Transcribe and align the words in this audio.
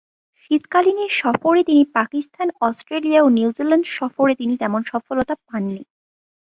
শীতকালীন 0.41 0.97
এ 0.97 1.07
সফরে 1.21 1.61
তিনি 1.63 1.83
পাকিস্তান, 1.93 2.47
অস্ট্রেলিয়া 2.61 3.19
ও 3.23 3.27
নিউজিল্যান্ড 3.29 3.85
সফরে 3.97 4.33
তিনি 4.35 4.53
তেমন 4.57 4.81
সফলতা 4.83 5.33
পাননি। 5.47 5.83